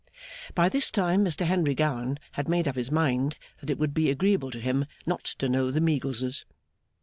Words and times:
By 0.55 0.67
this 0.67 0.89
time 0.89 1.23
Mr 1.23 1.45
Henry 1.45 1.75
Gowan 1.75 2.17
had 2.31 2.47
made 2.49 2.67
up 2.67 2.75
his 2.75 2.89
mind 2.89 3.37
that 3.59 3.69
it 3.69 3.77
would 3.77 3.93
be 3.93 4.09
agreeable 4.09 4.49
to 4.49 4.59
him 4.59 4.87
not 5.05 5.25
to 5.37 5.47
know 5.47 5.69
the 5.69 5.79
Meagleses. 5.79 6.43